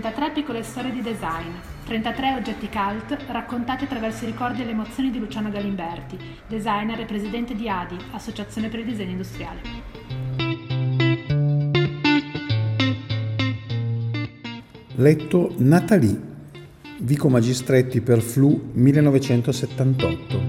[0.00, 1.50] 33 piccole storie di design,
[1.84, 7.04] 33 oggetti cult raccontati attraverso i ricordi e le emozioni di Luciano Galimberti, designer e
[7.04, 9.60] presidente di ADI, Associazione per il Disegno Industriale.
[14.94, 16.20] Letto Nathalie,
[17.00, 20.40] Vico Magistretti per Flu 1978.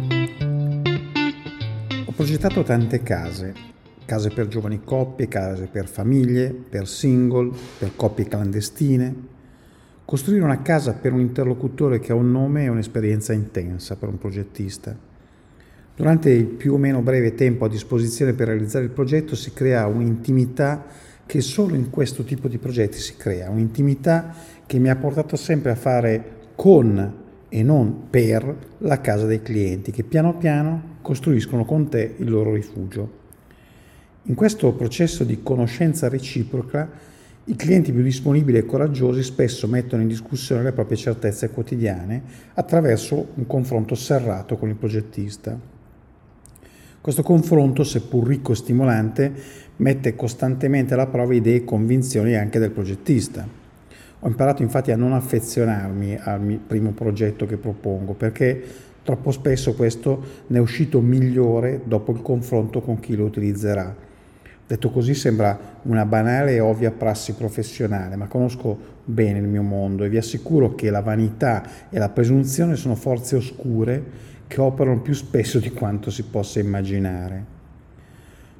[2.06, 3.54] Ho progettato tante case,
[4.06, 9.38] case per giovani coppie, case per famiglie, per single, per coppie clandestine.
[10.10, 14.18] Costruire una casa per un interlocutore che ha un nome è un'esperienza intensa per un
[14.18, 14.98] progettista.
[15.96, 19.86] Durante il più o meno breve tempo a disposizione per realizzare il progetto si crea
[19.86, 20.84] un'intimità
[21.28, 24.34] che solo in questo tipo di progetti si crea, un'intimità
[24.66, 26.24] che mi ha portato sempre a fare
[26.56, 27.14] con
[27.48, 32.56] e non per la casa dei clienti che piano piano costruiscono con te il loro
[32.56, 33.12] rifugio.
[34.23, 37.18] In questo processo di conoscenza reciproca,
[37.50, 42.22] i clienti più disponibili e coraggiosi spesso mettono in discussione le proprie certezze quotidiane
[42.54, 45.58] attraverso un confronto serrato con il progettista.
[47.02, 49.34] Questo confronto, seppur ricco e stimolante,
[49.78, 53.48] mette costantemente alla prova idee e convinzioni anche del progettista.
[54.20, 58.62] Ho imparato infatti a non affezionarmi al primo progetto che propongo perché
[59.02, 64.08] troppo spesso questo ne è uscito migliore dopo il confronto con chi lo utilizzerà
[64.70, 70.03] Detto così sembra una banale e ovvia prassi professionale, ma conosco bene il mio mondo
[70.03, 74.03] e vi assicuro che la vanità e la presunzione sono forze oscure
[74.45, 77.44] che operano più spesso di quanto si possa immaginare.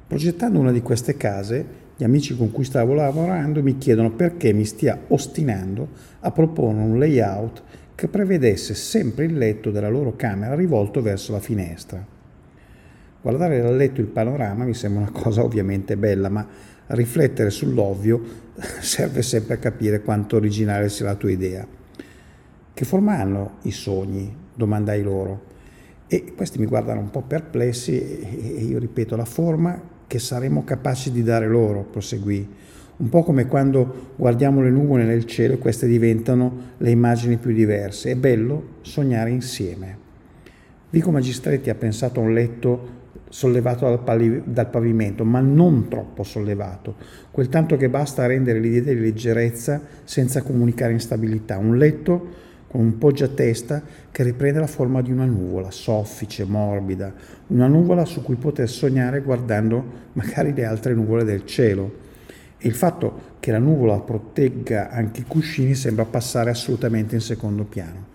[0.04, 1.64] Progettando una di queste case,
[1.96, 5.86] gli amici con cui stavo lavorando mi chiedono perché mi stia ostinando
[6.18, 7.62] a proporre un layout
[7.94, 12.18] che prevedesse sempre il letto della loro camera rivolto verso la finestra.
[13.22, 16.46] Guardare dal letto il panorama mi sembra una cosa ovviamente bella, ma
[16.86, 18.22] riflettere sull'ovvio
[18.80, 21.66] serve sempre a capire quanto originale sia la tua idea.
[22.72, 24.36] Che forma hanno i sogni?
[24.54, 25.48] domandai loro.
[26.06, 31.10] E questi mi guardano un po' perplessi e io ripeto la forma che saremo capaci
[31.12, 32.48] di dare loro, proseguì.
[32.96, 37.52] Un po' come quando guardiamo le nuvole nel cielo e queste diventano le immagini più
[37.52, 38.10] diverse.
[38.10, 39.98] È bello sognare insieme.
[40.90, 42.98] Vico Magistretti ha pensato a un letto
[43.30, 46.96] sollevato dal, pali- dal, pavimento, ma non troppo sollevato,
[47.30, 51.56] quel tanto che basta a rendere l'idea di leggerezza senza comunicare instabilità.
[51.56, 57.12] Un letto con un poggiatesta che riprende la forma di una nuvola, soffice, morbida,
[57.48, 62.08] una nuvola su cui poter sognare guardando magari le altre nuvole del cielo.
[62.58, 67.64] E il fatto che la nuvola protegga anche i cuscini sembra passare assolutamente in secondo
[67.64, 68.06] piano.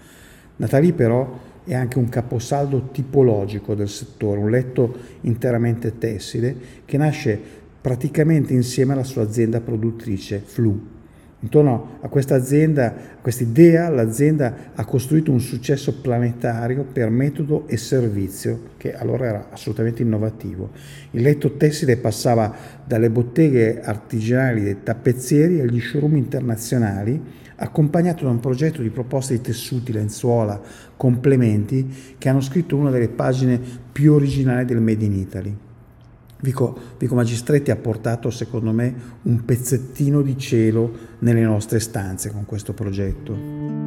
[0.58, 6.56] Nathalie però è anche un caposaldo tipologico del settore, un letto interamente tessile
[6.86, 7.40] che nasce
[7.81, 10.95] praticamente insieme alla sua azienda produttrice Flu.
[11.46, 17.68] Intorno a questa azienda, a questa idea, l'azienda ha costruito un successo planetario per metodo
[17.68, 20.72] e servizio, che allora era assolutamente innovativo.
[21.12, 22.52] Il letto tessile passava
[22.84, 27.22] dalle botteghe artigianali dei tappezzieri agli showroom internazionali
[27.58, 30.60] accompagnato da un progetto di proposte di tessuti, lenzuola,
[30.98, 35.58] complementi che hanno scritto una delle pagine più originali del Made in Italy.
[36.46, 42.46] Vico, Vico Magistretti ha portato, secondo me, un pezzettino di cielo nelle nostre stanze con
[42.46, 43.84] questo progetto.